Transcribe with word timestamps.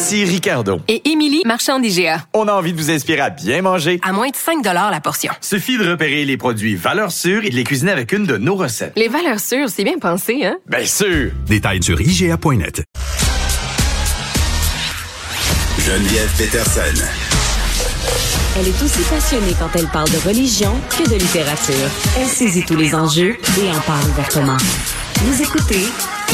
Ici 0.00 0.24
Ricardo. 0.24 0.80
Et 0.86 1.10
Émilie, 1.10 1.42
marchand 1.44 1.80
d'IGA. 1.80 2.22
On 2.32 2.46
a 2.46 2.52
envie 2.52 2.72
de 2.72 2.78
vous 2.80 2.88
inspirer 2.88 3.18
à 3.18 3.30
bien 3.30 3.62
manger. 3.62 3.98
À 4.04 4.12
moins 4.12 4.28
de 4.28 4.36
5 4.36 4.64
la 4.64 5.00
portion. 5.00 5.32
Suffit 5.40 5.76
de 5.76 5.90
repérer 5.90 6.24
les 6.24 6.36
produits 6.36 6.76
valeurs 6.76 7.10
sûres 7.10 7.44
et 7.44 7.50
de 7.50 7.56
les 7.56 7.64
cuisiner 7.64 7.90
avec 7.90 8.12
une 8.12 8.24
de 8.24 8.36
nos 8.36 8.54
recettes. 8.54 8.92
Les 8.94 9.08
valeurs 9.08 9.40
sûres, 9.40 9.68
c'est 9.68 9.82
bien 9.82 9.98
pensé, 9.98 10.44
hein? 10.44 10.56
Bien 10.68 10.86
sûr! 10.86 11.32
Détails 11.48 11.82
sur 11.82 12.00
IGA.net. 12.00 12.84
Geneviève 15.80 16.30
Peterson. 16.38 17.04
Elle 18.56 18.68
est 18.68 18.82
aussi 18.82 19.02
passionnée 19.10 19.56
quand 19.58 19.76
elle 19.76 19.88
parle 19.88 20.10
de 20.10 20.28
religion 20.28 20.76
que 20.96 21.10
de 21.10 21.16
littérature. 21.16 21.90
Elle 22.20 22.28
saisit 22.28 22.64
tous 22.64 22.76
les 22.76 22.94
enjeux 22.94 23.36
et 23.60 23.70
en 23.70 23.80
parle 23.80 24.06
ouvertement. 24.10 24.58
Vous 25.24 25.42
écoutez 25.42 25.82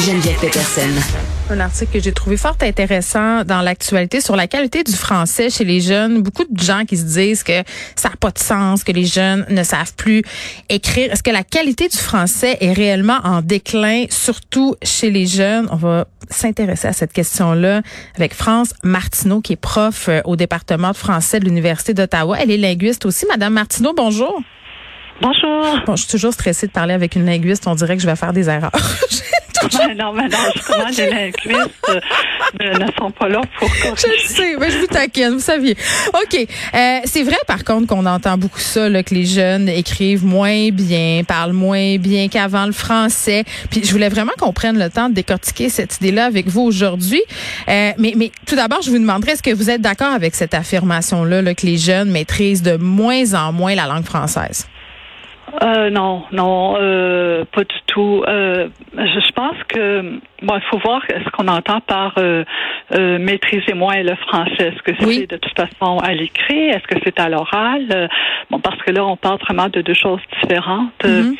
Geneviève 0.05 0.39
Peterson. 0.39 1.33
Un 1.47 1.59
article 1.59 1.91
que 1.91 1.99
j'ai 1.99 2.11
trouvé 2.11 2.37
fort 2.37 2.57
intéressant 2.61 3.43
dans 3.43 3.61
l'actualité 3.61 4.19
sur 4.19 4.35
la 4.35 4.47
qualité 4.47 4.83
du 4.83 4.93
français 4.93 5.51
chez 5.51 5.63
les 5.63 5.79
jeunes. 5.79 6.23
Beaucoup 6.23 6.43
de 6.49 6.59
gens 6.59 6.85
qui 6.85 6.97
se 6.97 7.03
disent 7.03 7.43
que 7.43 7.63
ça 7.95 8.09
n'a 8.09 8.15
pas 8.15 8.31
de 8.31 8.39
sens, 8.39 8.83
que 8.83 8.91
les 8.91 9.05
jeunes 9.05 9.45
ne 9.49 9.61
savent 9.61 9.93
plus 9.93 10.23
écrire. 10.69 11.11
Est-ce 11.11 11.21
que 11.21 11.29
la 11.29 11.43
qualité 11.43 11.87
du 11.87 11.97
français 11.97 12.57
est 12.61 12.73
réellement 12.73 13.19
en 13.23 13.43
déclin, 13.43 14.05
surtout 14.09 14.75
chez 14.81 15.11
les 15.11 15.27
jeunes? 15.27 15.67
On 15.71 15.75
va 15.75 16.07
s'intéresser 16.31 16.87
à 16.87 16.93
cette 16.93 17.13
question-là 17.13 17.83
avec 18.15 18.33
France 18.33 18.73
Martineau, 18.83 19.41
qui 19.41 19.53
est 19.53 19.55
prof 19.57 20.09
euh, 20.09 20.21
au 20.25 20.35
département 20.35 20.89
de 20.89 20.97
français 20.97 21.39
de 21.39 21.45
l'Université 21.45 21.93
d'Ottawa. 21.93 22.37
Elle 22.41 22.49
est 22.49 22.57
linguiste 22.57 23.05
aussi. 23.05 23.27
Madame 23.27 23.53
Martineau, 23.53 23.93
bonjour. 23.95 24.41
Bonjour. 25.21 25.79
Bon, 25.85 25.95
je 25.95 26.01
suis 26.01 26.11
toujours 26.11 26.33
stressée 26.33 26.65
de 26.65 26.71
parler 26.71 26.95
avec 26.95 27.15
une 27.15 27.25
linguiste. 27.25 27.67
On 27.67 27.75
dirait 27.75 27.95
que 27.95 28.01
je 28.01 28.07
vais 28.07 28.15
faire 28.15 28.33
des 28.33 28.49
erreurs. 28.49 28.71
Non, 29.95 30.13
mais 30.13 30.27
non, 30.27 30.37
justement, 30.53 30.89
les 30.97 31.09
linguistes 31.09 31.89
euh, 31.89 32.73
ne 32.73 32.85
sont 32.97 33.11
pas 33.11 33.29
là 33.29 33.41
pour 33.57 33.69
corriger. 33.69 34.07
Je 34.23 34.27
sais, 34.27 34.55
mais 34.59 34.69
je 34.71 34.77
vous 34.77 34.87
taquine, 34.87 35.31
vous 35.31 35.39
saviez. 35.39 35.75
OK. 36.13 36.35
Euh, 36.73 36.99
c'est 37.05 37.23
vrai, 37.23 37.37
par 37.47 37.63
contre, 37.63 37.87
qu'on 37.87 38.05
entend 38.05 38.37
beaucoup 38.37 38.59
ça, 38.59 38.89
là, 38.89 39.03
que 39.03 39.13
les 39.13 39.25
jeunes 39.25 39.69
écrivent 39.69 40.25
moins 40.25 40.69
bien, 40.69 41.21
parlent 41.25 41.53
moins 41.53 41.97
bien 41.97 42.27
qu'avant 42.27 42.65
le 42.65 42.71
français. 42.71 43.43
Puis 43.69 43.83
je 43.83 43.91
voulais 43.91 44.09
vraiment 44.09 44.33
qu'on 44.37 44.53
prenne 44.53 44.77
le 44.77 44.89
temps 44.89 45.09
de 45.09 45.13
décortiquer 45.13 45.69
cette 45.69 45.97
idée-là 45.97 46.25
avec 46.25 46.47
vous 46.47 46.61
aujourd'hui. 46.61 47.21
Euh, 47.67 47.91
mais, 47.97 48.13
mais 48.15 48.31
tout 48.45 48.55
d'abord, 48.55 48.81
je 48.81 48.89
vous 48.89 48.99
demanderais, 48.99 49.33
est-ce 49.33 49.43
que 49.43 49.53
vous 49.53 49.69
êtes 49.69 49.81
d'accord 49.81 50.13
avec 50.13 50.35
cette 50.35 50.53
affirmation-là, 50.53 51.41
là, 51.41 51.55
que 51.55 51.65
les 51.65 51.77
jeunes 51.77 52.11
maîtrisent 52.11 52.63
de 52.63 52.77
moins 52.77 53.33
en 53.33 53.51
moins 53.51 53.75
la 53.75 53.85
langue 53.85 54.05
française? 54.05 54.67
Euh, 55.61 55.89
non, 55.89 56.23
non, 56.31 56.75
euh, 56.77 57.45
pas 57.45 57.63
du 57.63 57.75
tout. 57.87 58.23
Euh, 58.27 58.67
je, 58.93 59.31
pense 59.31 59.55
que 59.67 60.01
bon, 60.41 60.55
il 60.55 60.63
faut 60.69 60.79
voir 60.79 61.01
ce 61.07 61.29
qu'on 61.31 61.47
entend 61.47 61.81
par 61.81 62.13
euh, 62.17 62.43
euh, 62.93 63.19
maîtriser 63.19 63.73
moins 63.73 64.01
le 64.01 64.15
français. 64.15 64.73
Est-ce 64.73 64.81
que 64.81 64.91
c'est 64.99 65.27
de 65.27 65.37
toute 65.37 65.55
façon 65.55 65.99
à 65.99 66.13
l'écrit? 66.13 66.69
Est-ce 66.69 66.87
que 66.87 66.99
c'est 67.03 67.19
à 67.19 67.29
l'oral? 67.29 68.09
Bon, 68.49 68.59
parce 68.59 68.81
que 68.81 68.91
là, 68.91 69.05
on 69.05 69.17
parle 69.17 69.39
vraiment 69.39 69.69
de 69.69 69.81
deux 69.81 69.93
choses 69.93 70.21
différentes. 70.41 71.03
Mm-hmm. 71.03 71.35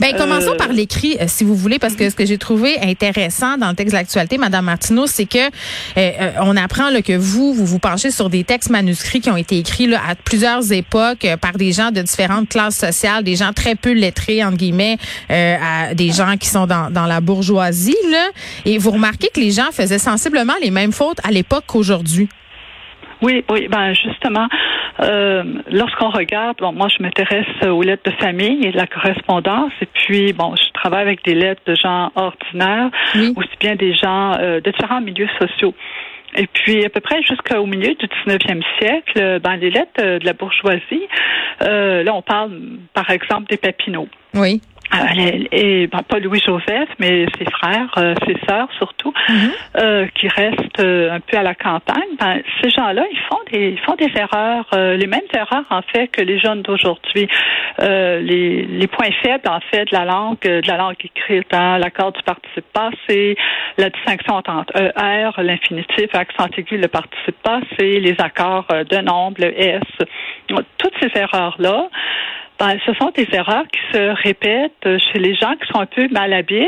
Ben, 0.00 0.16
commençons 0.16 0.56
par 0.56 0.68
l'écrit, 0.68 1.16
euh, 1.20 1.24
si 1.26 1.44
vous 1.44 1.54
voulez, 1.54 1.78
parce 1.78 1.94
que 1.94 2.08
ce 2.08 2.14
que 2.14 2.24
j'ai 2.24 2.38
trouvé 2.38 2.78
intéressant 2.80 3.56
dans 3.58 3.68
le 3.68 3.74
texte 3.74 3.92
de 3.92 3.98
l'actualité, 3.98 4.38
Madame 4.38 4.64
Martineau, 4.64 5.06
c'est 5.06 5.26
que 5.26 5.38
euh, 5.38 5.50
euh, 5.96 6.32
on 6.40 6.56
apprend 6.56 6.90
là, 6.90 7.02
que 7.02 7.16
vous, 7.16 7.52
vous 7.52 7.66
vous 7.66 7.78
penchez 7.78 8.10
sur 8.10 8.30
des 8.30 8.44
textes 8.44 8.70
manuscrits 8.70 9.20
qui 9.20 9.30
ont 9.30 9.36
été 9.36 9.58
écrits 9.58 9.86
là, 9.86 10.00
à 10.08 10.14
plusieurs 10.14 10.72
époques 10.72 11.26
par 11.40 11.52
des 11.52 11.72
gens 11.72 11.90
de 11.90 12.02
différentes 12.02 12.48
classes 12.48 12.78
sociales, 12.78 13.24
des 13.24 13.36
gens 13.36 13.52
très 13.52 13.74
peu 13.74 13.92
lettrés, 13.92 14.44
entre 14.44 14.56
guillemets, 14.56 14.98
à 15.28 15.94
des 15.94 16.12
gens 16.12 16.36
qui 16.36 16.48
sont 16.48 16.66
dans, 16.66 16.90
dans 16.90 17.06
la 17.06 17.20
bourgeoisie. 17.20 17.96
Là, 18.10 18.28
et 18.64 18.78
vous 18.78 18.90
remarquez 18.90 19.28
que 19.32 19.40
les 19.40 19.50
gens 19.50 19.70
faisaient 19.72 19.98
sensiblement 19.98 20.54
les 20.62 20.70
mêmes 20.70 20.92
fautes 20.92 21.18
à 21.24 21.30
l'époque 21.30 21.64
qu'aujourd'hui. 21.66 22.28
Oui, 23.22 23.44
oui, 23.50 23.68
ben 23.68 23.92
justement, 23.94 24.46
euh, 25.00 25.42
lorsqu'on 25.70 26.10
regarde, 26.10 26.58
bon, 26.58 26.72
moi 26.72 26.88
je 26.88 27.02
m'intéresse 27.02 27.46
aux 27.66 27.82
lettres 27.82 28.10
de 28.10 28.16
famille 28.16 28.64
et 28.64 28.70
de 28.70 28.76
la 28.76 28.86
correspondance, 28.86 29.72
et 29.80 29.86
puis 29.86 30.32
bon, 30.32 30.54
je 30.56 30.72
travaille 30.72 31.02
avec 31.02 31.24
des 31.24 31.34
lettres 31.34 31.62
de 31.66 31.74
gens 31.74 32.12
ordinaires, 32.14 32.90
aussi 33.36 33.56
bien 33.60 33.74
des 33.74 33.94
gens 33.94 34.34
euh, 34.38 34.60
de 34.60 34.70
différents 34.70 35.00
milieux 35.00 35.28
sociaux. 35.40 35.74
Et 36.36 36.46
puis, 36.46 36.84
à 36.84 36.90
peu 36.90 37.00
près 37.00 37.22
jusqu'au 37.22 37.64
milieu 37.64 37.94
du 37.94 38.06
19e 38.06 38.62
siècle, 38.78 39.40
dans 39.40 39.54
les 39.54 39.70
lettres 39.70 40.18
de 40.18 40.24
la 40.24 40.34
bourgeoisie, 40.34 41.08
euh, 41.62 42.02
là, 42.02 42.14
on 42.14 42.22
parle, 42.22 42.52
par 42.92 43.08
exemple, 43.10 43.46
des 43.48 43.56
Papineaux. 43.56 44.08
Oui. 44.34 44.60
Euh, 44.94 45.44
et 45.52 45.86
ben, 45.86 46.02
pas 46.02 46.18
Louis 46.18 46.40
Joseph, 46.44 46.88
mais 46.98 47.26
ses 47.38 47.44
frères, 47.50 47.92
euh, 47.98 48.14
ses 48.26 48.36
sœurs 48.48 48.68
surtout, 48.78 49.12
mhm. 49.28 49.50
euh, 49.76 50.06
qui 50.14 50.28
restent 50.28 50.80
un 50.80 51.20
peu 51.20 51.36
à 51.36 51.42
la 51.42 51.54
campagne. 51.54 52.16
Ben, 52.18 52.40
ces 52.62 52.70
gens-là, 52.70 53.04
ils 53.10 53.20
font 53.28 53.40
des, 53.52 53.70
ils 53.70 53.80
font 53.80 53.94
des 53.96 54.10
erreurs, 54.16 54.66
les 54.72 55.06
mêmes 55.06 55.20
erreurs 55.34 55.64
en 55.70 55.82
fait 55.82 56.08
que 56.08 56.22
les 56.22 56.38
jeunes 56.38 56.62
d'aujourd'hui. 56.62 57.28
les, 57.80 58.62
les 58.62 58.86
points 58.86 59.12
faibles 59.22 59.48
en 59.48 59.60
fait 59.70 59.84
de 59.86 59.94
la 59.94 60.04
langue, 60.04 60.40
de 60.42 60.66
la 60.66 60.76
langue 60.76 60.96
écrite, 61.04 61.52
hein, 61.52 61.78
l'accord 61.78 62.12
du 62.12 62.22
participe 62.22 62.66
passé, 62.72 63.36
la 63.76 63.90
distinction 63.90 64.34
entre 64.34 64.72
ER, 64.76 65.30
l'infinitif, 65.38 66.14
accent 66.14 66.48
aigu, 66.56 66.78
le 66.78 66.88
participe 66.88 67.36
passé, 67.42 68.00
les 68.00 68.16
accords 68.18 68.66
de 68.68 68.98
nombre, 68.98 69.36
le 69.40 69.60
S, 69.60 69.82
toutes 70.48 70.94
ces 71.00 71.10
erreurs 71.18 71.56
là. 71.58 71.88
Ben, 72.58 72.76
ce 72.84 72.92
sont 72.94 73.12
des 73.14 73.28
erreurs 73.32 73.64
qui 73.72 73.80
se 73.92 74.22
répètent 74.22 74.88
chez 75.12 75.18
les 75.20 75.34
gens 75.36 75.54
qui 75.54 75.68
sont 75.72 75.80
un 75.80 75.86
peu 75.86 76.08
malhabiles, 76.08 76.66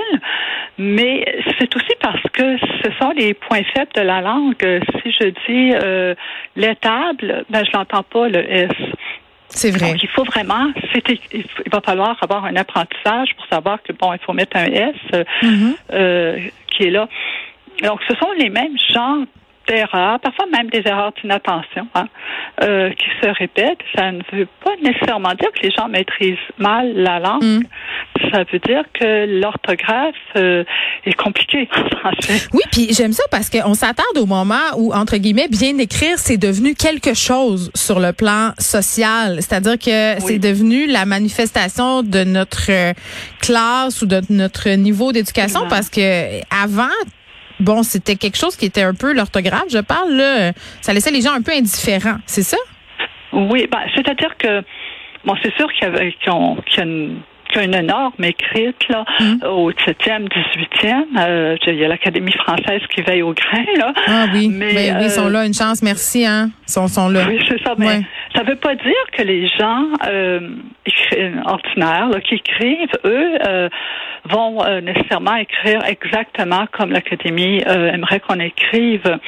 mais 0.78 1.24
c'est 1.58 1.74
aussi 1.74 1.92
parce 2.00 2.22
que 2.32 2.58
ce 2.58 2.90
sont 3.00 3.10
les 3.10 3.34
points 3.34 3.64
faibles 3.74 3.90
de 3.96 4.02
la 4.02 4.20
langue. 4.20 4.54
Si 5.02 5.10
je 5.10 5.28
dis 5.48 5.74
euh, 5.74 6.14
l'étable, 6.54 7.44
ben, 7.50 7.64
je 7.64 7.76
n'entends 7.76 8.04
pas 8.04 8.28
le 8.28 8.38
S. 8.50 8.70
C'est 9.48 9.72
vrai. 9.72 9.90
Donc, 9.90 10.02
il 10.02 10.08
faut 10.08 10.22
vraiment, 10.22 10.70
il 11.32 11.44
va 11.72 11.80
falloir 11.80 12.16
avoir 12.22 12.44
un 12.44 12.54
apprentissage 12.54 13.34
pour 13.36 13.46
savoir 13.46 13.82
que, 13.82 13.92
bon, 13.92 14.12
il 14.12 14.20
faut 14.20 14.32
mettre 14.32 14.56
un 14.56 14.66
S 14.66 14.94
mm-hmm. 15.12 15.76
euh, 15.92 16.38
qui 16.68 16.84
est 16.84 16.90
là. 16.90 17.08
Donc, 17.82 18.00
ce 18.08 18.14
sont 18.14 18.30
les 18.38 18.48
mêmes 18.48 18.78
genres 18.92 19.24
erreurs, 19.68 20.18
parfois 20.20 20.46
même 20.46 20.68
des 20.70 20.82
erreurs 20.86 21.12
d'inattention 21.20 21.86
hein, 21.94 22.06
euh, 22.62 22.90
qui 22.90 23.06
se 23.22 23.28
répètent. 23.38 23.78
Ça 23.94 24.12
ne 24.12 24.22
veut 24.32 24.48
pas 24.64 24.72
nécessairement 24.82 25.34
dire 25.34 25.50
que 25.52 25.62
les 25.62 25.70
gens 25.70 25.88
maîtrisent 25.88 26.36
mal 26.58 26.92
la 26.94 27.18
langue. 27.18 27.42
Mm. 27.42 27.62
Ça 28.32 28.44
veut 28.52 28.58
dire 28.58 28.82
que 28.92 29.40
l'orthographe 29.40 30.14
euh, 30.36 30.64
est 31.04 31.14
compliquée 31.14 31.68
en 31.76 31.96
français. 31.98 32.48
Oui, 32.52 32.62
puis 32.70 32.88
j'aime 32.92 33.12
ça 33.12 33.24
parce 33.30 33.48
qu'on 33.48 33.74
s'attarde 33.74 34.18
au 34.18 34.26
moment 34.26 34.54
où, 34.76 34.92
entre 34.92 35.16
guillemets, 35.16 35.48
bien 35.48 35.78
écrire, 35.78 36.18
c'est 36.18 36.36
devenu 36.36 36.74
quelque 36.74 37.14
chose 37.14 37.70
sur 37.74 38.00
le 38.00 38.12
plan 38.12 38.52
social. 38.58 39.36
C'est-à-dire 39.36 39.78
que 39.78 40.20
c'est 40.20 40.38
devenu 40.38 40.86
la 40.86 41.06
manifestation 41.06 42.02
de 42.02 42.24
notre 42.24 42.94
classe 43.40 44.02
ou 44.02 44.06
de 44.06 44.20
notre 44.30 44.70
niveau 44.70 45.12
d'éducation 45.12 45.60
parce 45.68 45.88
que 45.88 46.40
avant, 46.50 46.88
bon, 47.60 47.82
c'était 47.82 48.16
quelque 48.16 48.36
chose 48.36 48.56
qui 48.56 48.66
était 48.66 48.82
un 48.82 48.94
peu 48.94 49.12
l'orthographe, 49.12 49.66
je 49.70 49.78
parle, 49.78 50.12
là, 50.12 50.52
ça 50.80 50.92
laissait 50.92 51.10
les 51.10 51.22
gens 51.22 51.32
un 51.32 51.42
peu 51.42 51.52
indifférents, 51.52 52.18
c'est 52.26 52.42
ça? 52.42 52.56
Oui, 53.32 53.68
ben, 53.70 53.80
c'est-à-dire 53.94 54.36
que, 54.36 54.62
bon, 55.24 55.34
c'est 55.42 55.54
sûr 55.54 55.72
qu'il 55.72 55.84
y, 55.84 55.86
avait, 55.86 56.12
qu'il 56.12 56.32
y 56.32 56.80
a 56.80 56.84
une 56.84 57.20
une 57.58 57.80
norme 57.80 58.22
écrite 58.22 58.88
là, 58.88 59.04
mm. 59.18 59.44
au 59.46 59.70
7e, 59.72 60.28
18e. 60.28 61.04
Euh, 61.18 61.56
il 61.66 61.74
y 61.74 61.84
a 61.84 61.88
l'Académie 61.88 62.32
française 62.32 62.82
qui 62.94 63.02
veille 63.02 63.22
au 63.22 63.34
grain. 63.34 63.64
Là. 63.76 63.92
Ah 64.06 64.26
oui, 64.32 64.48
mais, 64.48 64.74
ben 64.74 64.96
oui, 64.98 65.04
ils 65.06 65.10
sont 65.10 65.26
euh, 65.26 65.30
là. 65.30 65.46
Une 65.46 65.54
chance, 65.54 65.82
merci. 65.82 66.24
Hein. 66.24 66.50
Ils 66.68 66.72
sont, 66.72 66.88
sont 66.88 67.08
là. 67.08 67.24
Oui, 67.28 67.40
c'est 67.48 67.62
ça. 67.62 67.74
Mais 67.78 68.02
ça 68.40 68.46
veut 68.46 68.56
pas 68.56 68.74
dire 68.74 69.04
que 69.12 69.22
les 69.22 69.48
gens 69.48 69.86
euh, 70.06 70.40
ordinaires 71.44 72.08
qui 72.24 72.36
écrivent, 72.36 72.98
eux, 73.04 73.38
euh, 73.46 73.68
vont 74.24 74.64
euh, 74.64 74.80
nécessairement 74.80 75.36
écrire 75.36 75.84
exactement 75.84 76.66
comme 76.72 76.90
l'Académie 76.90 77.62
aimerait 77.66 78.20
qu'on 78.20 78.40
écrive. 78.40 79.18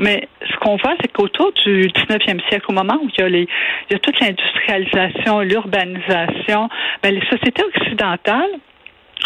Mais 0.00 0.28
ce 0.50 0.56
qu'on 0.56 0.76
voit, 0.76 0.94
c'est 1.00 1.12
qu'autour 1.12 1.52
du 1.64 1.88
19e 1.88 2.40
siècle, 2.48 2.66
au 2.68 2.72
moment 2.72 2.98
où 3.02 3.08
il 3.08 3.20
y 3.20 3.22
a, 3.22 3.28
les, 3.28 3.48
il 3.88 3.92
y 3.92 3.94
a 3.94 3.98
toute 4.00 4.18
l'industrialisation, 4.18 5.40
l'urbanisation, 5.40 6.68
ben, 7.02 7.14
les 7.14 7.26
sociétés 7.26 7.62
occidentales 7.62 8.50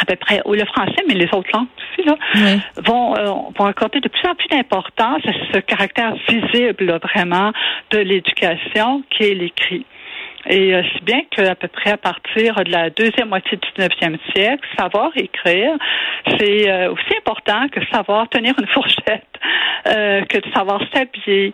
à 0.00 0.04
peu 0.04 0.16
près, 0.16 0.40
ou 0.44 0.54
le 0.54 0.64
français, 0.66 1.02
mais 1.08 1.14
les 1.14 1.28
autres 1.32 1.50
langues 1.52 1.66
aussi, 1.90 2.06
là, 2.06 2.16
Oui. 2.34 2.60
vont, 2.84 3.16
euh, 3.16 3.25
vont 3.56 3.66
accorder 3.66 4.00
de 4.00 4.08
plus 4.08 4.28
en 4.28 4.34
plus 4.34 4.48
d'importance 4.48 5.22
à 5.26 5.32
ce 5.52 5.58
caractère 5.60 6.14
visible, 6.28 6.84
là, 6.84 6.98
vraiment, 6.98 7.52
de 7.90 7.98
l'éducation 7.98 9.02
qui 9.10 9.25
est 9.25 9.34
l'écrit. 9.34 9.84
Et 10.46 10.75
euh, 10.75 10.82
si 10.94 11.04
bien 11.04 11.20
qu'à 11.31 11.54
peu 11.54 11.69
près 11.69 11.90
à 11.90 11.96
partir 11.98 12.54
de 12.64 12.70
la 12.70 12.88
deuxième 12.90 13.28
moitié 13.28 13.58
du 13.58 13.82
19e 13.82 14.16
siècle, 14.34 14.66
savoir 14.78 15.10
écrire, 15.16 15.72
c'est 16.38 16.69
euh, 16.69 16.92
aussi 16.92 17.16
important 17.19 17.69
que 17.69 17.84
savoir 17.93 18.28
tenir 18.28 18.54
une 18.58 18.66
fourchette, 18.75 19.26
euh, 19.86 20.22
que 20.25 20.38
de 20.38 20.52
savoir 20.52 20.81
s'habiller. 20.94 21.52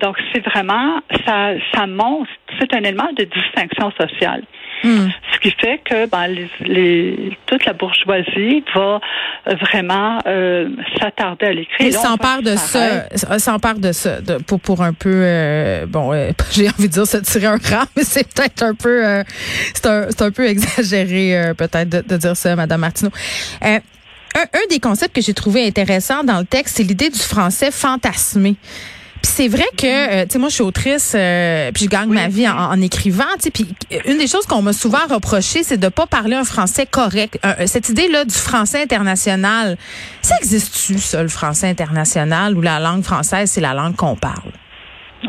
Donc, 0.00 0.18
c'est 0.32 0.44
vraiment, 0.44 1.00
ça, 1.24 1.52
ça 1.74 1.86
montre, 1.86 2.28
c'est 2.58 2.74
un 2.74 2.80
élément 2.80 3.10
de 3.16 3.24
distinction 3.24 3.90
sociale. 3.92 4.42
Hmm. 4.82 5.08
Ce 5.34 5.38
qui 5.40 5.50
fait 5.60 5.80
que 5.84 6.06
ben, 6.06 6.26
les, 6.28 6.50
les, 6.60 7.38
toute 7.46 7.64
la 7.64 7.72
bourgeoisie 7.72 8.64
va 8.74 9.00
vraiment 9.46 10.18
euh, 10.26 10.68
s'attarder 10.98 11.46
à 11.46 11.52
Là, 11.52 11.62
on 11.80 11.90
s'empare 11.90 12.42
de 12.42 12.56
ça, 12.56 12.78
euh, 12.80 13.38
s'empare 13.38 13.78
de 13.78 13.92
ça, 13.92 14.20
de, 14.20 14.36
pour, 14.38 14.60
pour 14.60 14.82
un 14.82 14.92
peu, 14.92 15.10
euh, 15.12 15.86
bon, 15.86 16.12
euh, 16.12 16.30
j'ai 16.52 16.68
envie 16.68 16.88
de 16.88 16.92
dire 16.92 17.06
se 17.06 17.18
tirer 17.18 17.46
un 17.46 17.58
cran, 17.58 17.84
mais 17.96 18.04
c'est 18.04 18.26
peut-être 18.32 18.62
un 18.62 18.74
peu, 18.74 19.04
euh, 19.06 19.22
c'est 19.74 19.86
un, 19.86 20.06
c'est 20.10 20.22
un 20.22 20.30
peu 20.30 20.46
exagéré 20.46 21.38
euh, 21.38 21.54
peut-être 21.54 21.88
de, 21.88 22.00
de 22.06 22.16
dire 22.16 22.36
ça, 22.36 22.54
Madame 22.56 22.80
Martineau. 22.80 23.10
Euh, 23.64 23.78
un, 24.34 24.40
un 24.40 24.66
des 24.70 24.80
concepts 24.80 25.14
que 25.14 25.22
j'ai 25.22 25.34
trouvé 25.34 25.66
intéressant 25.66 26.24
dans 26.24 26.38
le 26.38 26.46
texte, 26.46 26.76
c'est 26.76 26.84
l'idée 26.84 27.10
du 27.10 27.18
français 27.18 27.70
fantasmé. 27.70 28.56
Puis 29.22 29.30
c'est 29.30 29.48
vrai 29.48 29.64
que, 29.78 29.86
euh, 29.86 30.24
tu 30.24 30.30
sais, 30.32 30.38
moi, 30.40 30.48
je 30.48 30.54
suis 30.54 30.64
autrice, 30.64 31.14
euh, 31.16 31.70
puis 31.72 31.84
je 31.84 31.88
gagne 31.88 32.08
ma 32.08 32.26
vie 32.28 32.48
en, 32.48 32.56
en 32.56 32.80
écrivant, 32.80 33.22
tu 33.36 33.42
sais. 33.44 33.50
Puis 33.52 33.66
une 34.06 34.18
des 34.18 34.26
choses 34.26 34.46
qu'on 34.46 34.62
m'a 34.62 34.72
souvent 34.72 35.06
reproché, 35.08 35.62
c'est 35.62 35.78
de 35.78 35.88
pas 35.88 36.06
parler 36.06 36.34
un 36.34 36.44
français 36.44 36.86
correct. 36.86 37.38
Un- 37.44 37.66
cette 37.66 37.88
idée-là 37.88 38.24
du 38.24 38.34
français 38.34 38.82
international, 38.82 39.76
ça 40.22 40.34
existe-tu, 40.38 40.98
ça, 40.98 41.22
le 41.22 41.28
français 41.28 41.68
international, 41.68 42.56
où 42.56 42.62
la 42.62 42.80
langue 42.80 43.02
française, 43.04 43.48
c'est 43.50 43.60
la 43.60 43.74
langue 43.74 43.94
qu'on 43.94 44.16
parle? 44.16 44.50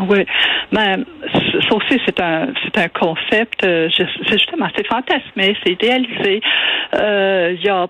Oui, 0.09 0.25
mais 0.71 0.97
ça 1.69 1.75
aussi 1.75 2.01
c'est 2.03 2.19
un 2.19 2.47
c'est 2.63 2.77
un 2.81 2.87
concept. 2.89 3.63
euh, 3.63 3.89
C'est 3.95 4.07
justement 4.31 4.67
c'est 4.75 4.87
fantasmé, 4.87 5.55
c'est 5.63 5.73
idéalisé. 5.73 6.41
Euh, 6.95 7.53
Il 7.55 7.63
y 7.63 7.69
a 7.69 7.85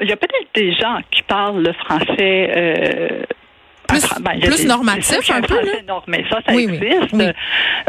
il 0.00 0.08
y 0.08 0.12
a 0.12 0.16
peut-être 0.16 0.48
des 0.56 0.72
gens 0.74 0.98
qui 1.12 1.22
parlent 1.22 1.62
le 1.62 1.72
français. 1.74 2.50
Euh, 2.56 3.22
Plus- 3.88 4.00
ben, 4.22 4.32
il 4.34 4.40
plus 4.40 4.62
des- 4.62 4.68
normatif, 4.68 5.30
un 5.30 5.40
peu, 5.42 5.56
normé, 5.86 6.24
ça, 6.30 6.38
ça 6.46 6.54
Oui, 6.54 6.64
existe. 6.64 7.12
oui. 7.12 7.26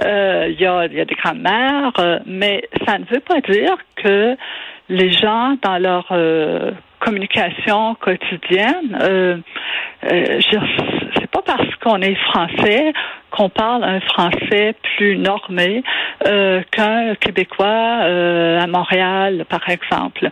Euh, 0.03 0.47
Il 0.49 0.59
y, 0.61 0.65
a, 0.65 0.85
il 0.85 0.93
y 0.93 0.99
a 1.01 1.05
des 1.05 1.15
grammaires, 1.15 1.91
euh, 1.99 2.19
mais 2.25 2.63
ça 2.85 2.97
ne 2.97 3.05
veut 3.05 3.21
pas 3.21 3.39
dire 3.41 3.75
que 3.95 4.35
les 4.89 5.11
gens, 5.11 5.57
dans 5.63 5.77
leur 5.77 6.05
euh, 6.11 6.71
communication 6.99 7.95
quotidienne, 7.95 8.97
euh, 9.01 9.37
euh, 10.11 10.39
c'est 11.15 11.29
pas 11.31 11.41
parce 11.45 11.73
qu'on 11.81 12.01
est 12.01 12.15
français 12.15 12.93
qu'on 13.35 13.49
parle 13.49 13.83
un 13.83 13.99
français 14.01 14.75
plus 14.95 15.17
normé 15.17 15.83
euh, 16.27 16.61
qu'un 16.71 17.15
Québécois 17.15 17.65
euh, 18.01 18.59
à 18.61 18.67
Montréal, 18.67 19.45
par 19.49 19.67
exemple. 19.69 20.29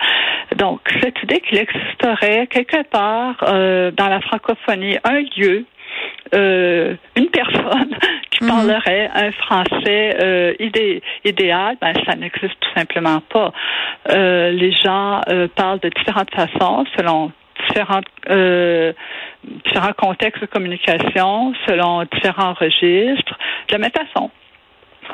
Donc, 0.55 0.79
cette 1.01 1.21
idée 1.23 1.41
qu'il 1.41 1.57
existerait 1.57 2.47
quelque 2.47 2.83
part 2.89 3.35
euh, 3.43 3.91
dans 3.91 4.07
la 4.07 4.21
francophonie 4.21 4.97
un 5.03 5.21
lieu 5.37 5.65
euh, 6.33 6.95
une 7.15 7.27
personne 7.29 7.95
qui 8.31 8.43
Mhm. 8.43 8.49
parlerait 8.49 9.09
un 9.13 9.31
français 9.31 10.17
euh, 10.19 10.53
idé- 10.59 11.01
idéal, 11.23 11.77
ben, 11.81 11.93
ça 12.05 12.15
n'existe 12.15 12.59
tout 12.59 12.69
simplement 12.75 13.21
pas. 13.29 13.51
Euh, 14.09 14.49
les 14.51 14.71
gens 14.71 15.21
euh, 15.29 15.47
parlent 15.55 15.79
de 15.79 15.89
différentes 15.89 16.33
façons 16.33 16.85
selon 16.97 17.31
différentes, 17.73 18.05
euh, 18.29 18.93
différents 19.65 19.93
contextes 19.97 20.41
de 20.41 20.45
communication, 20.47 21.53
selon 21.67 22.03
différents 22.13 22.53
registres, 22.53 23.37
de 23.69 23.73
la 23.73 23.77
même 23.79 23.91
façon. 23.91 24.29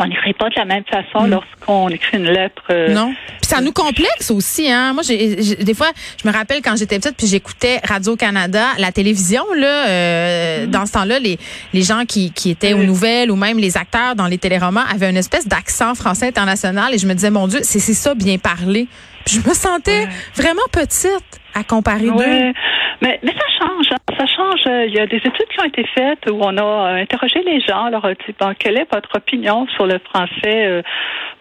On 0.02 0.06
n'écrit 0.06 0.34
pas 0.34 0.50
de 0.50 0.56
la 0.56 0.66
même 0.66 0.84
façon 0.86 1.26
Mhm. 1.26 1.32
lorsqu'on 1.32 1.90
écrit 1.90 2.18
une 2.18 2.30
lettre. 2.30 2.62
euh, 2.70 2.94
Non. 2.94 3.12
Puis 3.42 3.50
ça 3.50 3.60
nous 3.60 3.72
complexe 3.72 4.30
aussi, 4.30 4.72
hein. 4.72 4.94
Moi, 4.94 5.02
j'ai, 5.06 5.42
j'ai- 5.42 5.56
des 5.56 5.74
fois, 5.74 5.88
je 6.22 6.28
me 6.28 6.32
rappelle 6.32 6.62
quand 6.62 6.76
j'étais 6.78 7.00
petite, 7.00 7.18
puis 7.18 7.26
j'écoutais 7.26 7.80
Radio 7.84 8.16
Canada, 8.16 8.66
la 8.78 8.92
télévision, 8.92 9.44
là. 9.56 9.90
euh, 9.90 10.66
Dans 10.68 10.86
ce 10.86 10.92
temps-là, 10.94 11.18
les 11.20 11.40
les 11.74 11.82
gens 11.82 12.06
qui 12.06 12.32
qui 12.32 12.52
étaient 12.52 12.74
aux 12.74 12.78
Oui. 12.80 12.86
nouvelles 12.88 13.32
ou 13.32 13.36
même 13.36 13.58
les 13.58 13.78
acteurs 13.78 14.16
dans 14.16 14.28
les 14.28 14.38
téléromans 14.38 14.86
avaient 14.94 15.10
une 15.10 15.18
espèce 15.18 15.48
d'accent 15.48 15.96
français 15.96 16.28
international, 16.28 16.94
et 16.94 17.00
je 17.00 17.08
me 17.08 17.14
disais, 17.16 17.32
mon 17.32 17.48
Dieu, 17.48 17.60
c'est 17.64 17.80
c'est 17.80 17.94
ça 17.96 18.14
bien 18.14 18.38
parler. 18.38 18.88
Puis 19.26 19.42
je 19.44 19.50
me 19.50 19.54
sentais 19.56 20.08
vraiment 20.36 20.62
petite 20.72 21.39
à 21.56 21.64
comparer 21.64 22.06
deux? 22.06 22.12
Oui, 22.12 22.54
mais, 23.02 23.20
mais 23.24 23.32
ça 23.32 23.46
change. 23.60 23.88
hein. 23.92 24.16
Ça 24.18 24.26
change. 24.26 24.62
Euh, 24.68 24.86
Il 24.86 24.94
y 24.94 25.00
a 25.00 25.06
des 25.08 25.18
études 25.18 25.48
qui 25.50 25.60
ont 25.62 25.66
été 25.66 25.86
faites 25.96 26.30
où 26.30 26.40
on 26.42 26.58
a 26.58 26.62
euh, 26.64 27.02
interrogé 27.02 27.42
les 27.44 27.62
gens. 27.62 27.86
Alors, 27.86 28.06
euh, 28.06 28.14
dit, 28.28 28.36
bon, 28.40 28.54
quelle 28.58 28.78
est 28.78 28.92
votre 28.92 29.16
opinion 29.16 29.68
sur 29.76 29.86
le 29.86 30.00
français, 30.00 30.66
euh, 30.66 30.82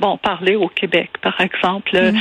bon, 0.00 0.16
parlé 0.16 0.56
au 0.56 0.68
Québec, 0.68 1.10
par 1.20 1.40
exemple, 1.40 1.90
euh, 1.94 2.12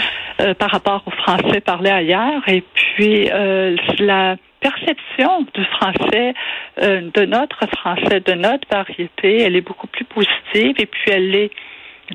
euh, 0.41 0.53
par 0.53 0.71
rapport 0.71 1.03
au 1.05 1.11
français 1.11 1.61
parlé 1.61 1.89
ailleurs. 1.89 2.41
Et 2.47 2.63
puis, 2.73 3.29
euh, 3.31 3.75
la 3.99 4.35
perception 4.59 5.45
du 5.53 5.63
français, 5.65 6.33
euh, 6.81 7.01
de 7.13 7.25
notre 7.25 7.67
français, 7.77 8.19
de 8.21 8.33
notre 8.33 8.67
variété, 8.69 9.41
elle 9.43 9.55
est 9.55 9.61
beaucoup 9.61 9.87
plus 9.87 10.05
positive 10.05 10.75
et 10.79 10.85
puis 10.87 11.11
elle 11.11 11.35
est 11.35 11.51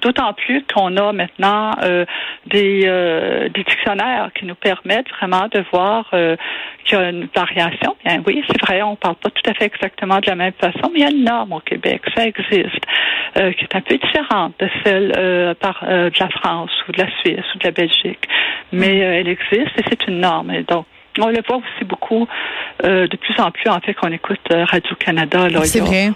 D'autant 0.00 0.32
plus 0.32 0.64
qu'on 0.72 0.96
a 0.96 1.12
maintenant 1.12 1.72
euh, 1.82 2.04
des, 2.46 2.82
euh, 2.86 3.48
des 3.50 3.62
dictionnaires 3.62 4.30
qui 4.34 4.46
nous 4.46 4.54
permettent 4.54 5.10
vraiment 5.10 5.48
de 5.52 5.64
voir 5.72 6.08
euh, 6.14 6.36
qu'il 6.84 6.98
y 6.98 7.00
a 7.00 7.10
une 7.10 7.28
variation. 7.34 7.96
Bien 8.04 8.22
oui, 8.26 8.42
c'est 8.46 8.60
vrai, 8.62 8.82
on 8.82 8.96
parle 8.96 9.16
pas 9.16 9.30
tout 9.30 9.50
à 9.50 9.54
fait 9.54 9.66
exactement 9.66 10.18
de 10.18 10.26
la 10.26 10.34
même 10.34 10.52
façon, 10.54 10.90
mais 10.92 11.00
il 11.00 11.02
y 11.02 11.04
a 11.04 11.10
une 11.10 11.24
norme 11.24 11.52
au 11.52 11.60
Québec, 11.60 12.02
ça 12.16 12.26
existe, 12.26 12.84
euh, 13.36 13.52
qui 13.52 13.64
est 13.64 13.76
un 13.76 13.80
peu 13.80 13.96
différente 13.98 14.54
de 14.58 14.68
celle 14.84 15.12
euh, 15.16 15.54
par, 15.54 15.84
euh, 15.86 16.10
de 16.10 16.16
la 16.18 16.28
France 16.30 16.70
ou 16.88 16.92
de 16.92 17.02
la 17.02 17.10
Suisse 17.20 17.54
ou 17.54 17.58
de 17.58 17.64
la 17.64 17.70
Belgique. 17.70 18.28
Mais 18.72 19.02
euh, 19.02 19.20
elle 19.20 19.28
existe 19.28 19.78
et 19.78 19.84
c'est 19.88 20.06
une 20.08 20.20
norme. 20.20 20.50
Et 20.50 20.62
donc, 20.62 20.86
on 21.18 21.28
le 21.28 21.42
voit 21.46 21.56
aussi 21.56 21.84
beaucoup 21.84 22.26
euh, 22.84 23.06
de 23.06 23.16
plus 23.16 23.38
en 23.38 23.50
plus, 23.50 23.68
en 23.68 23.80
fait, 23.80 23.94
qu'on 23.94 24.12
écoute 24.12 24.40
euh, 24.50 24.64
Radio-Canada. 24.64 25.48
C'est 25.64 25.80
vrai. 25.80 26.12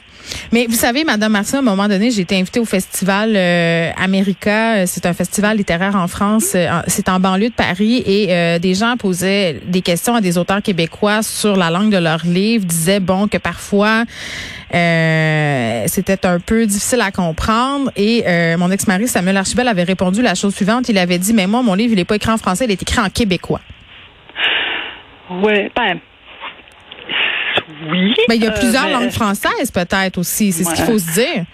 Mais 0.52 0.66
vous 0.66 0.75
savez, 0.75 1.04
Madame 1.04 1.32
Martin, 1.32 1.58
à 1.58 1.60
un 1.60 1.62
moment 1.62 1.87
donné, 1.87 2.10
j'ai 2.10 2.22
été 2.22 2.37
invitée 2.37 2.58
au 2.58 2.64
festival 2.64 3.34
euh, 3.37 3.90
America. 3.96 4.76
Euh, 4.76 4.84
C'est 4.87 5.06
un 5.06 5.12
festival 5.12 5.56
littéraire 5.56 5.94
en 5.94 6.08
France. 6.08 6.52
Euh, 6.54 6.69
C'est 6.88 7.08
en 7.08 7.20
banlieue 7.20 7.50
de 7.50 7.54
Paris. 7.54 8.02
Et 8.06 8.28
euh, 8.31 8.58
des 8.58 8.75
gens 8.75 8.96
posaient 8.96 9.60
des 9.66 9.82
questions 9.82 10.14
à 10.14 10.20
des 10.20 10.37
auteurs 10.38 10.62
québécois 10.62 11.22
sur 11.22 11.56
la 11.56 11.70
langue 11.70 11.90
de 11.90 11.98
leurs 11.98 12.26
livres, 12.26 12.64
disaient, 12.64 13.00
bon, 13.00 13.28
que 13.28 13.38
parfois, 13.38 14.04
euh, 14.74 15.84
c'était 15.86 16.26
un 16.26 16.41
peu 16.41 16.67
difficile 16.67 17.03
à 17.03 17.12
comprendre. 17.12 17.93
Et 17.94 18.24
euh, 18.26 18.56
mon 18.56 18.70
ex-mari, 18.70 19.06
Samuel 19.06 19.36
Archibald, 19.36 19.69
avait 19.69 19.84
répondu 19.84 20.22
la 20.22 20.34
chose 20.34 20.55
suivante. 20.55 20.88
Il 20.88 20.98
avait 20.98 21.19
dit, 21.19 21.32
mais 21.32 21.46
moi, 21.46 21.62
mon 21.62 21.74
livre, 21.74 21.93
il 21.93 21.96
n'est 21.96 22.05
pas 22.05 22.17
écrit 22.17 22.32
en 22.32 22.38
français, 22.38 22.65
il 22.65 22.70
est 22.72 22.82
écrit 22.82 22.98
en 22.98 23.10
québécois. 23.10 23.60
Oui, 25.30 25.70
ben. 25.74 25.98
Oui. 27.90 28.14
Mais 28.28 28.36
il 28.36 28.44
y 28.44 28.46
a 28.46 28.50
euh, 28.50 28.54
plusieurs 28.58 28.88
langues 28.88 29.10
françaises, 29.10 29.70
peut-être 29.72 30.18
aussi. 30.18 30.52
C'est 30.52 30.64
ce 30.64 30.74
qu'il 30.74 30.84
faut 30.84 30.98
se 30.98 31.12
dire. 31.20 31.44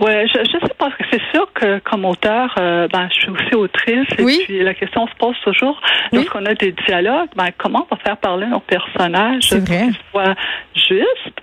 Ouais, 0.00 0.24
je, 0.28 0.38
je 0.44 0.66
sais 0.66 0.74
pas. 0.78 0.90
C'est 1.10 1.20
sûr 1.34 1.52
que 1.52 1.80
comme 1.80 2.04
auteur, 2.04 2.54
euh, 2.58 2.86
ben, 2.92 3.08
je 3.12 3.20
suis 3.22 3.28
aussi 3.30 3.54
autrice. 3.54 4.06
Et 4.18 4.22
Oui. 4.22 4.40
puis 4.44 4.62
la 4.62 4.72
question 4.74 5.06
se 5.08 5.14
pose 5.18 5.34
toujours 5.44 5.80
Oui. 6.12 6.18
lorsqu'on 6.18 6.46
a 6.46 6.54
des 6.54 6.72
dialogues, 6.86 7.28
ben, 7.34 7.48
comment 7.58 7.86
on 7.90 7.94
va 7.96 8.00
faire 8.00 8.16
parler 8.18 8.46
nos 8.46 8.60
personnages 8.60 9.50
pour 9.50 9.64
qu'ils 9.64 9.94
soient 10.12 10.34
justes, 10.74 11.40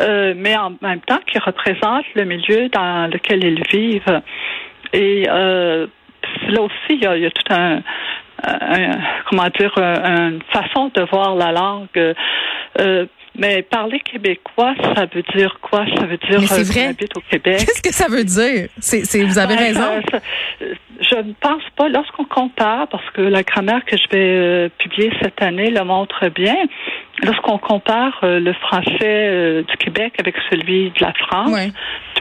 euh, 0.00 0.32
mais 0.36 0.56
en 0.56 0.74
même 0.80 1.00
temps 1.00 1.18
qu'ils 1.26 1.40
représentent 1.42 2.06
le 2.14 2.24
milieu 2.24 2.68
dans 2.68 3.10
lequel 3.12 3.42
ils 3.44 3.62
vivent. 3.68 4.22
Et 4.92 5.26
euh, 5.28 5.88
là 6.50 6.62
aussi, 6.62 6.90
il 6.90 7.02
y 7.02 7.06
a, 7.06 7.16
il 7.16 7.22
y 7.24 7.26
a 7.26 7.30
tout 7.30 7.52
un, 7.52 7.82
un- 8.42 8.98
comment 9.28 9.48
dire, 9.58 9.72
un- 9.76 10.30
une 10.32 10.42
façon 10.52 10.90
de 10.94 11.02
voir 11.10 11.34
la 11.36 11.52
langue. 11.52 12.14
Euh, 12.80 13.06
mais 13.40 13.62
parler 13.62 14.00
québécois, 14.00 14.74
ça 14.96 15.06
veut 15.14 15.22
dire 15.36 15.58
quoi? 15.60 15.84
Ça 15.96 16.06
veut 16.06 16.16
dire 16.16 16.40
euh, 16.40 16.64
qu'on 16.74 16.90
habite 16.90 17.16
au 17.16 17.20
Québec. 17.30 17.58
Qu'est-ce 17.58 17.82
que 17.82 17.94
ça 17.94 18.08
veut 18.08 18.24
dire? 18.24 18.68
C'est, 18.80 19.04
c'est, 19.04 19.22
vous 19.22 19.38
avez 19.38 19.54
raison. 19.54 20.00
ça- 20.10 20.20
je 21.00 21.14
ne 21.14 21.32
pense 21.40 21.62
pas, 21.76 21.88
lorsqu'on 21.88 22.24
compare, 22.24 22.88
parce 22.88 23.08
que 23.10 23.20
la 23.22 23.44
grammaire 23.44 23.84
que 23.84 23.96
je 23.96 24.08
vais 24.10 24.18
euh, 24.18 24.68
publier 24.78 25.12
cette 25.22 25.40
année 25.40 25.70
le 25.70 25.84
montre 25.84 26.28
bien, 26.30 26.56
lorsqu'on 27.22 27.58
compare 27.58 28.18
euh, 28.24 28.40
le 28.40 28.52
français 28.54 28.90
euh, 29.04 29.62
du 29.62 29.76
Québec 29.76 30.14
avec 30.18 30.34
celui 30.50 30.90
de 30.90 31.00
la 31.00 31.12
France, 31.14 31.52
Ouais. 31.52 31.68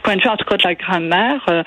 Point 0.07 0.15
de 0.15 0.21
vue 0.21 0.29
en 0.29 0.37
tout 0.37 0.45
cas 0.45 0.57
de 0.57 0.63
la 0.63 0.75
grammaire, 0.75 1.41
euh, 1.49 1.63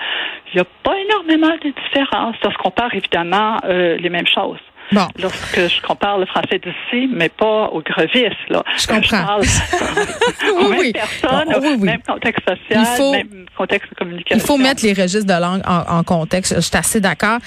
il 0.53 0.57
n'y 0.57 0.61
a 0.61 0.65
pas 0.83 0.95
énormément 1.09 1.55
de 1.63 1.73
différences 1.85 2.37
lorsqu'on 2.43 2.71
compare 2.71 2.95
évidemment 2.95 3.57
euh, 3.65 3.97
les 3.99 4.09
mêmes 4.11 4.27
choses. 4.27 4.59
Bon. 4.93 5.07
Lorsque 5.23 5.57
je 5.69 5.81
compare 5.83 6.19
le 6.19 6.27
français 6.27 6.59
d'ici, 6.59 7.09
mais 7.15 7.29
pas 7.29 7.69
au 7.71 7.81
grevis, 7.81 8.35
là. 8.49 8.65
Je 8.77 8.87
comprends. 8.89 9.25
parle 9.25 9.43
Oui, 10.43 10.51
aux 10.65 10.69
mêmes 10.71 10.79
oui. 10.81 10.93
personnes, 10.93 11.49
Bon, 11.53 11.61
oui, 11.63 11.69
oui. 11.79 11.87
même 11.87 12.03
contexte 12.03 12.43
social, 12.49 12.87
faut- 12.97 13.13
même 13.13 13.47
contexte 13.57 13.89
de 13.91 13.95
communication. 13.95 14.37
Il 14.43 14.45
faut 14.45 14.57
mettre 14.59 14.83
les 14.85 14.93
registres 14.93 15.27
de 15.33 15.41
langue 15.41 15.63
en, 15.65 15.99
en 15.99 16.03
contexte. 16.03 16.57
Je 16.57 16.61
suis 16.61 16.77
assez 16.77 17.01
d'accord. 17.01 17.39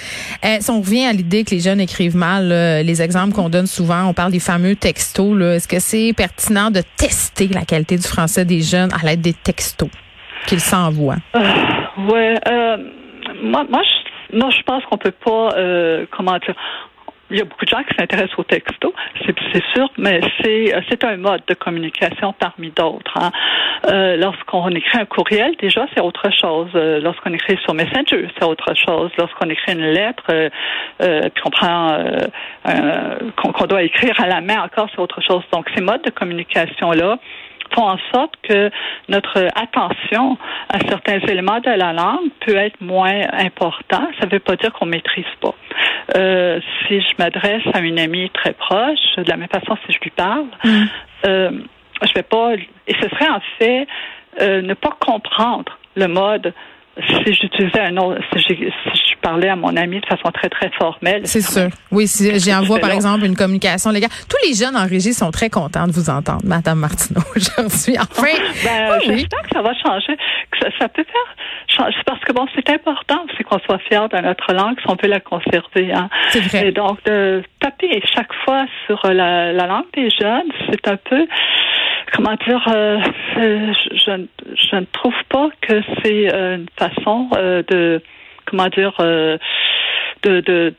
Euh, 0.45 0.57
si 0.61 0.69
on 0.71 0.79
revient 0.79 1.05
à 1.05 1.11
l'idée 1.11 1.43
que 1.43 1.49
les 1.51 1.59
jeunes 1.59 1.81
écrivent 1.81 2.15
mal, 2.15 2.47
là, 2.47 2.81
les 2.81 3.01
exemples 3.01 3.33
qu'on 3.33 3.49
donne 3.49 3.67
souvent, 3.67 4.05
on 4.05 4.13
parle 4.13 4.31
des 4.31 4.39
fameux 4.39 4.77
textos. 4.77 5.35
là. 5.37 5.55
Est-ce 5.55 5.67
que 5.67 5.79
c'est 5.79 6.13
pertinent 6.15 6.71
de 6.71 6.81
tester 6.97 7.47
la 7.49 7.65
qualité 7.65 7.97
du 7.97 8.07
français 8.07 8.45
des 8.45 8.61
jeunes 8.61 8.91
à 8.93 9.05
l'aide 9.05 9.19
des 9.21 9.33
textos? 9.33 9.89
Qu'ils 10.45 10.59
s'envoient? 10.59 11.17
Ouais, 11.33 12.35
euh, 12.47 12.77
moi, 13.41 13.65
moi, 13.69 14.49
je, 14.49 14.61
pense 14.63 14.83
qu'on 14.85 14.97
peut 14.97 15.11
pas, 15.11 15.49
euh, 15.57 16.05
comment 16.11 16.37
dire. 16.39 16.55
Il 17.31 17.39
y 17.39 17.41
a 17.41 17.45
beaucoup 17.45 17.65
de 17.65 17.69
gens 17.69 17.81
qui 17.83 17.95
s'intéressent 17.97 18.37
aux 18.37 18.43
textos, 18.43 18.93
c'est 19.25 19.63
sûr, 19.73 19.89
mais 19.97 20.21
c'est 20.39 20.75
c'est 20.87 21.03
un 21.03 21.17
mode 21.17 21.41
de 21.47 21.55
communication 21.55 22.31
parmi 22.37 22.69
d'autres. 22.69 23.17
Hein. 23.17 23.31
Euh, 23.89 24.17
Lorsqu'on 24.17 24.69
écrit 24.69 24.99
un 24.99 25.05
courriel, 25.05 25.55
déjà 25.59 25.87
c'est 25.95 26.01
autre 26.01 26.29
chose. 26.39 26.69
Euh, 26.75 26.99
Lorsqu'on 26.99 27.33
écrit 27.33 27.57
sur 27.63 27.73
Messenger, 27.73 28.27
c'est 28.37 28.45
autre 28.45 28.73
chose. 28.75 29.09
Lorsqu'on 29.17 29.49
écrit 29.49 29.71
une 29.71 29.85
lettre, 29.85 30.23
euh, 30.29 30.49
euh, 31.01 31.21
puis 31.33 31.41
qu'on 31.41 31.49
prend 31.49 31.91
euh, 31.93 33.17
qu'on 33.35 33.65
doit 33.65 33.83
écrire 33.83 34.19
à 34.21 34.27
la 34.27 34.41
main 34.41 34.61
encore, 34.61 34.89
c'est 34.93 35.01
autre 35.01 35.21
chose. 35.21 35.43
Donc 35.51 35.67
ces 35.75 35.81
modes 35.81 36.03
de 36.03 36.11
communication 36.11 36.91
là 36.91 37.17
font 37.73 37.87
en 37.89 37.97
sorte 38.13 38.33
que 38.43 38.69
notre 39.09 39.47
attention 39.55 40.37
à 40.69 40.79
certains 40.87 41.19
éléments 41.19 41.59
de 41.59 41.69
la 41.69 41.93
langue 41.93 42.29
peut 42.45 42.55
être 42.55 42.79
moins 42.81 43.21
important. 43.33 44.07
Ça 44.19 44.25
ne 44.25 44.31
veut 44.31 44.39
pas 44.39 44.55
dire 44.55 44.71
qu'on 44.73 44.85
maîtrise 44.85 45.25
pas. 45.41 45.55
Euh, 46.17 46.59
si 46.87 47.01
je 47.01 47.13
m'adresse 47.17 47.63
à 47.73 47.79
une 47.79 47.99
amie 47.99 48.29
très 48.31 48.53
proche, 48.53 49.15
de 49.17 49.29
la 49.29 49.37
même 49.37 49.49
façon 49.49 49.77
si 49.85 49.93
je 49.93 49.99
lui 49.99 50.11
parle, 50.11 50.47
euh, 51.25 51.51
je 52.01 52.13
vais 52.13 52.23
pas. 52.23 52.53
Et 52.87 52.93
ce 53.01 53.09
serait 53.09 53.29
en 53.29 53.41
fait 53.57 53.87
euh, 54.41 54.61
ne 54.61 54.73
pas 54.73 54.95
comprendre 54.99 55.77
le 55.95 56.07
mode. 56.07 56.53
Si 56.97 57.33
j'utilisais 57.33 57.79
un 57.79 57.97
autre, 57.97 58.21
si, 58.35 58.53
si 58.53 58.55
je 58.55 59.15
parlais 59.21 59.49
à 59.49 59.55
mon 59.55 59.75
ami 59.75 59.99
de 59.99 60.05
façon 60.05 60.29
très 60.31 60.49
très 60.49 60.69
formelle, 60.77 61.21
C'est 61.25 61.41
sûr. 61.41 61.69
Oui, 61.91 62.07
si 62.07 62.29
Qu'est-ce 62.29 62.43
j'y 62.45 62.51
que 62.51 62.55
tu 62.55 62.61
envoie 62.61 62.75
fais 62.77 62.81
par 62.81 62.91
exemple 62.91 63.25
une 63.25 63.35
communication 63.35 63.89
légale. 63.89 64.11
Tous 64.29 64.37
les 64.47 64.53
jeunes 64.53 64.75
en 64.75 64.85
régie 64.85 65.13
sont 65.13 65.31
très 65.31 65.49
contents 65.49 65.87
de 65.87 65.91
vous 65.91 66.09
entendre, 66.09 66.41
Madame 66.43 66.79
Martineau, 66.79 67.21
aujourd'hui. 67.35 67.95
Enfin, 67.99 68.27
Ben, 68.63 68.99
oui, 68.99 69.17
j'espère 69.17 69.41
que 69.41 69.49
ça 69.53 69.61
va 69.61 69.73
changer, 69.73 70.15
que 70.51 70.57
ça, 70.61 70.67
ça 70.79 70.87
peut 70.89 71.03
faire 71.03 71.35
changer. 71.67 71.97
Parce 72.05 72.19
que 72.25 72.33
bon, 72.33 72.45
c'est 72.55 72.69
important 72.69 73.25
aussi 73.25 73.43
qu'on 73.43 73.59
soit 73.59 73.79
fier 73.89 74.07
de 74.09 74.17
notre 74.17 74.53
langue 74.53 74.79
si 74.79 74.85
on 74.87 74.95
peut 74.95 75.07
la 75.07 75.19
conserver. 75.19 75.91
Hein. 75.93 76.09
C'est 76.29 76.41
vrai. 76.41 76.67
Et 76.67 76.71
donc, 76.71 77.03
de 77.05 77.41
taper 77.59 78.01
chaque 78.13 78.33
fois 78.45 78.65
sur 78.85 79.01
la, 79.11 79.51
la 79.51 79.65
langue 79.65 79.89
des 79.95 80.09
jeunes, 80.09 80.51
c'est 80.69 80.87
un 80.87 80.97
peu, 80.97 81.25
comment 82.11 82.35
dire, 82.45 82.63
euh, 82.67 82.99
je, 83.35 83.73
je, 83.95 84.25
je 84.55 84.75
ne 84.75 84.85
trouve 84.85 85.15
pas 85.29 85.49
que 85.61 85.81
c'est 86.01 86.27
une 86.27 86.67
façon 86.77 87.29
euh, 87.35 87.63
de, 87.67 88.01
comment 88.45 88.67
dire, 88.67 88.93
euh, 88.99 89.37
de, 90.23 90.41
de, 90.41 90.73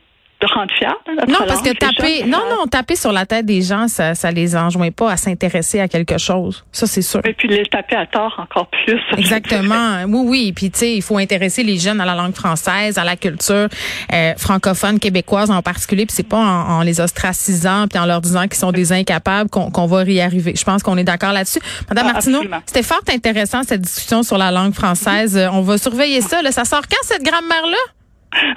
de 0.47 0.53
rendre 0.53 1.31
Non, 1.31 1.45
parce 1.47 1.61
que 1.61 1.71
taper, 1.73 2.23
non, 2.25 2.39
non, 2.49 2.65
taper 2.67 2.95
sur 2.95 3.11
la 3.11 3.25
tête 3.25 3.45
des 3.45 3.61
gens, 3.61 3.87
ça, 3.87 4.15
ça 4.15 4.31
les 4.31 4.55
enjoint 4.55 4.91
pas 4.91 5.11
à 5.11 5.17
s'intéresser 5.17 5.79
à 5.79 5.87
quelque 5.87 6.17
chose. 6.17 6.63
Ça, 6.71 6.87
c'est 6.87 7.01
sûr. 7.01 7.21
Et 7.25 7.33
puis 7.33 7.47
les 7.47 7.65
taper 7.65 7.95
à 7.95 8.05
tort 8.05 8.35
encore 8.37 8.67
plus. 8.67 8.99
Exactement. 9.17 10.03
Oui, 10.07 10.21
oui. 10.25 10.53
Puis 10.55 10.71
tu 10.71 10.79
sais, 10.79 10.93
il 10.95 11.01
faut 11.01 11.17
intéresser 11.17 11.63
les 11.63 11.77
jeunes 11.77 12.01
à 12.01 12.05
la 12.05 12.15
langue 12.15 12.35
française, 12.35 12.97
à 12.97 13.03
la 13.03 13.15
culture 13.15 13.67
euh, 14.13 14.33
francophone 14.37 14.99
québécoise 14.99 15.51
en 15.51 15.61
particulier. 15.61 16.05
Puis 16.05 16.15
c'est 16.15 16.27
pas 16.27 16.37
en, 16.37 16.77
en 16.77 16.81
les 16.81 16.99
ostracisant 16.99 17.87
puis 17.87 17.99
en 17.99 18.05
leur 18.05 18.21
disant 18.21 18.43
qu'ils 18.43 18.55
sont 18.55 18.71
des 18.71 18.91
incapables 18.91 19.49
qu'on 19.49 19.85
va 19.87 20.03
y 20.03 20.21
arriver. 20.21 20.53
Je 20.55 20.63
pense 20.63 20.83
qu'on 20.83 20.97
est 20.97 21.03
d'accord 21.03 21.33
là-dessus. 21.33 21.59
Madame 21.89 22.07
Ah, 22.09 22.13
Martineau, 22.13 22.41
c'était 22.65 22.83
fort 22.83 23.01
intéressant 23.13 23.63
cette 23.63 23.81
discussion 23.81 24.23
sur 24.23 24.37
la 24.37 24.51
langue 24.51 24.73
française. 24.73 25.37
Euh, 25.37 25.47
On 25.51 25.61
va 25.61 25.77
surveiller 25.77 26.21
ça. 26.21 26.41
Là. 26.41 26.51
Ça 26.51 26.65
sort 26.65 26.81
quand 26.81 27.03
cette 27.03 27.23
grammaire-là? 27.23 27.77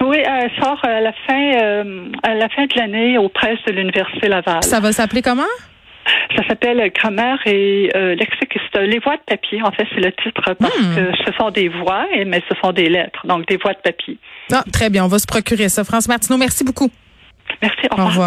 Oui, 0.00 0.18
elle 0.18 0.50
sort 0.62 0.78
à 0.85 1.00
la 1.00 1.12
fin, 1.26 1.52
euh, 1.62 2.04
à 2.23 2.35
la 2.35 2.49
fin 2.49 2.64
de 2.64 2.73
l'année 2.76 3.18
aux 3.18 3.28
presses 3.28 3.62
de 3.66 3.73
l'Université 3.73 4.28
Laval. 4.28 4.62
Ça 4.62 4.80
va 4.80 4.92
s'appeler 4.92 5.23
comment? 5.23 5.42
Ça 6.37 6.42
s'appelle 6.49 6.90
Grammaire 6.94 7.38
et 7.47 7.90
euh, 7.94 8.14
lexique. 8.14 8.56
Euh, 8.76 8.87
Les 8.87 8.99
voix 8.99 9.16
de 9.16 9.23
papier, 9.26 9.61
en 9.62 9.70
fait, 9.73 9.87
c'est 9.94 10.00
le 10.00 10.12
titre 10.12 10.54
parce 10.58 10.78
Hmm. 10.78 10.94
que 10.94 11.12
ce 11.25 11.32
sont 11.38 11.50
des 11.50 11.68
voix, 11.68 12.06
mais 12.26 12.42
ce 12.49 12.54
sont 12.62 12.73
des 12.73 12.88
lettres, 12.88 13.26
donc 13.26 13.47
des 13.47 13.56
voix 13.56 13.73
de 13.73 13.78
papier. 13.78 14.16
Ah, 14.52 14.62
très 14.73 14.88
bien. 14.90 15.04
On 15.04 15.08
va 15.08 15.18
se 15.18 15.26
procurer 15.26 15.68
ça. 15.68 15.85
France 15.85 16.08
Martineau, 16.08 16.38
merci 16.38 16.64
beaucoup. 16.64 16.90
Merci. 17.62 17.78
Au 17.90 17.94
Au 17.94 17.97
revoir. 17.97 18.08
revoir. 18.08 18.26